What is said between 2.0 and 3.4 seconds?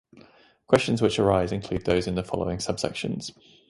in the following subsections.